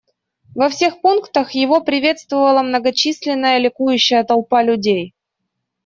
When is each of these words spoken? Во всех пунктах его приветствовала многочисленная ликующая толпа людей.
Во 0.55 0.67
всех 0.69 0.99
пунктах 1.01 1.51
его 1.51 1.79
приветствовала 1.83 2.63
многочисленная 2.63 3.59
ликующая 3.59 4.23
толпа 4.23 4.63
людей. 4.63 5.13